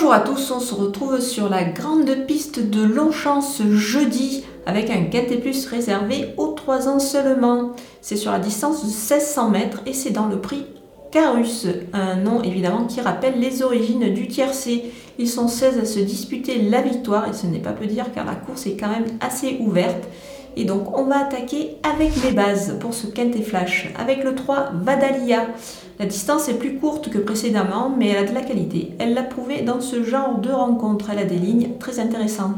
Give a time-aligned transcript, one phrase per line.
[0.00, 4.88] Bonjour à tous, on se retrouve sur la grande piste de Longchamp ce jeudi avec
[4.88, 7.72] un quintet plus réservé aux 3 ans seulement.
[8.00, 10.64] C'est sur la distance de 1600 mètres et c'est dans le prix
[11.12, 14.90] Carus, un nom évidemment qui rappelle les origines du tiercé.
[15.18, 18.24] Ils sont 16 à se disputer la victoire et ce n'est pas peu dire car
[18.24, 20.08] la course est quand même assez ouverte.
[20.56, 23.92] Et donc on va attaquer avec les bases pour ce quintet flash.
[23.98, 25.46] Avec le 3 Vadalia.
[25.98, 28.92] La distance est plus courte que précédemment mais elle a de la qualité.
[28.98, 31.10] Elle l'a prouvé dans ce genre de rencontre.
[31.10, 32.56] Elle a des lignes très intéressantes.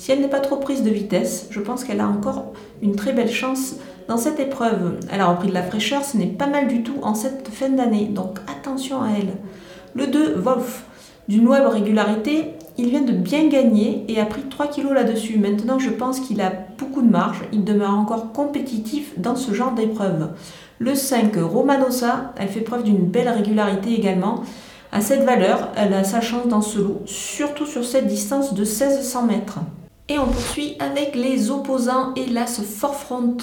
[0.00, 3.12] Si elle n'est pas trop prise de vitesse, je pense qu'elle a encore une très
[3.12, 3.76] belle chance
[4.08, 4.98] dans cette épreuve.
[5.12, 7.68] Elle a repris de la fraîcheur, ce n'est pas mal du tout en cette fin
[7.68, 9.34] d'année, donc attention à elle.
[9.94, 10.84] Le 2, Wolf,
[11.28, 15.38] d'une web régularité, il vient de bien gagner et a pris 3 kilos là-dessus.
[15.38, 19.72] Maintenant, je pense qu'il a beaucoup de marge, il demeure encore compétitif dans ce genre
[19.72, 20.30] d'épreuve.
[20.78, 24.42] Le 5, Romanosa, elle fait preuve d'une belle régularité également.
[24.92, 28.62] À cette valeur, elle a sa chance dans ce lot, surtout sur cette distance de
[28.62, 29.60] 1600 mètres.
[30.10, 33.36] Et on poursuit avec les opposants et l'As Forefront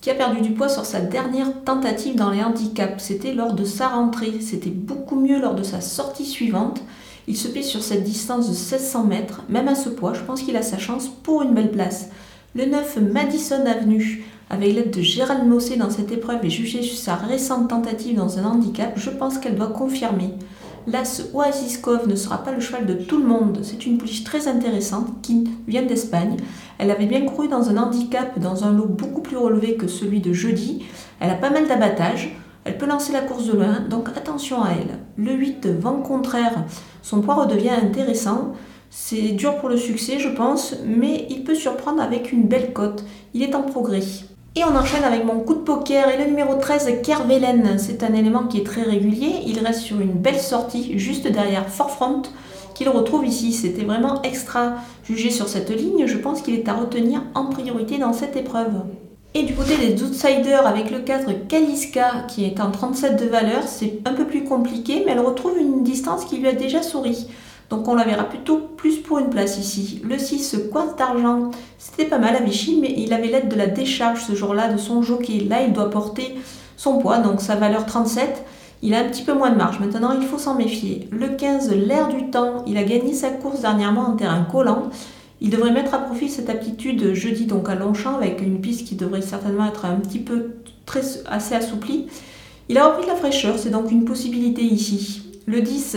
[0.00, 3.02] qui a perdu du poids sur sa dernière tentative dans les handicaps.
[3.02, 4.34] C'était lors de sa rentrée.
[4.40, 6.80] C'était beaucoup mieux lors de sa sortie suivante.
[7.26, 9.42] Il se plie sur cette distance de 1600 mètres.
[9.48, 12.10] Même à ce poids, je pense qu'il a sa chance pour une belle place.
[12.54, 16.96] Le 9 Madison Avenue, avec l'aide de Gérald Mossé dans cette épreuve et jugé sur
[16.96, 20.34] sa récente tentative dans un handicap, je pense qu'elle doit confirmer.
[20.86, 23.60] L'As Oasiskov ne sera pas le cheval de tout le monde.
[23.62, 26.36] C'est une pouliche très intéressante qui vient d'Espagne.
[26.76, 30.20] Elle avait bien couru dans un handicap, dans un lot beaucoup plus relevé que celui
[30.20, 30.84] de jeudi.
[31.20, 32.36] Elle a pas mal d'abattage.
[32.64, 34.98] Elle peut lancer la course de loin, donc attention à elle.
[35.16, 36.64] Le 8, vent contraire,
[37.02, 38.52] son poids redevient intéressant.
[38.90, 43.04] C'est dur pour le succès, je pense, mais il peut surprendre avec une belle cote.
[43.32, 44.02] Il est en progrès.
[44.56, 47.76] Et on enchaîne avec mon coup de poker et le numéro 13, Kervelen.
[47.76, 49.42] C'est un élément qui est très régulier.
[49.46, 52.22] Il reste sur une belle sortie juste derrière Forefront
[52.72, 53.52] qu'il retrouve ici.
[53.52, 54.74] C'était vraiment extra.
[55.02, 58.84] Jugé sur cette ligne, je pense qu'il est à retenir en priorité dans cette épreuve.
[59.34, 63.64] Et du côté des outsiders, avec le cadre Kaliska qui est en 37 de valeur,
[63.66, 67.26] c'est un peu plus compliqué, mais elle retrouve une distance qui lui a déjà souri.
[67.70, 70.00] Donc on la verra plutôt plus pour une place ici.
[70.04, 73.66] Le 6, Quinte d'argent, c'était pas mal à Vichy, mais il avait l'aide de la
[73.66, 75.46] décharge ce jour-là de son jockey.
[75.48, 76.34] Là, il doit porter
[76.76, 78.44] son poids, donc sa valeur 37.
[78.82, 79.80] Il a un petit peu moins de marge.
[79.80, 81.08] Maintenant, il faut s'en méfier.
[81.10, 84.90] Le 15, l'air du temps, il a gagné sa course dernièrement en terrain collant.
[85.40, 88.94] Il devrait mettre à profit cette aptitude jeudi donc à Longchamp avec une piste qui
[88.94, 90.50] devrait certainement être un petit peu
[91.26, 92.06] assez assouplie.
[92.68, 95.22] Il a repris de la fraîcheur, c'est donc une possibilité ici.
[95.46, 95.96] Le 10,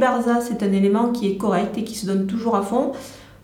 [0.00, 2.92] Barza, c'est un élément qui est correct et qui se donne toujours à fond.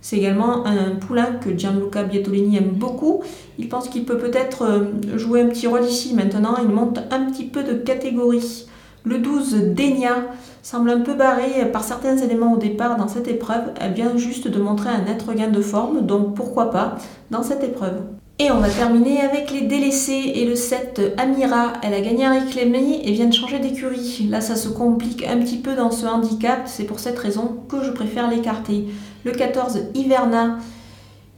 [0.01, 3.23] C'est également un poulain que Gianluca Bietolini aime beaucoup.
[3.59, 6.13] Il pense qu'il peut peut-être euh, jouer un petit rôle ici.
[6.13, 8.67] Maintenant, il monte un petit peu de catégorie.
[9.07, 10.25] Le 12, Denia,
[10.63, 13.65] semble un peu barré par certains éléments au départ dans cette épreuve.
[13.79, 16.97] Elle vient juste de montrer un net regain de forme, donc pourquoi pas
[17.31, 18.01] dans cette épreuve.
[18.39, 21.75] Et on va terminer avec les délaissés et le 7 Amira.
[21.83, 24.27] Elle a gagné un réclamé et vient de changer d'écurie.
[24.31, 26.63] Là, ça se complique un petit peu dans ce handicap.
[26.65, 28.87] C'est pour cette raison que je préfère l'écarter.
[29.25, 30.59] Le 14 Iverna.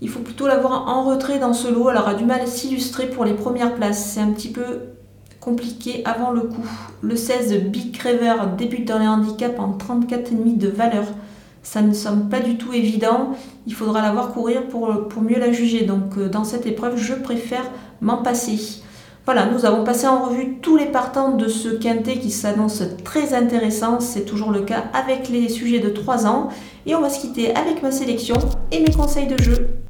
[0.01, 1.91] Il faut plutôt l'avoir en retrait dans ce lot.
[1.91, 4.13] Elle aura du mal à s'illustrer pour les premières places.
[4.15, 4.96] C'est un petit peu
[5.47, 6.67] compliqué avant le coup.
[7.01, 11.05] Le 16 Big Craver débute dans les handicaps en 34,5 de valeur
[11.67, 13.33] ça ne semble pas du tout évident.
[13.67, 15.83] Il faudra la voir courir pour, pour mieux la juger.
[15.83, 17.65] Donc euh, dans cette épreuve, je préfère
[18.01, 18.83] m'en passer.
[19.25, 23.35] Voilà, nous avons passé en revue tous les partants de ce quintet qui s'annonce très
[23.35, 23.99] intéressant.
[23.99, 26.51] C'est toujours le cas avec les sujets de 3 ans.
[26.87, 28.37] Et on va se quitter avec ma sélection
[28.71, 29.86] et mes conseils de jeu.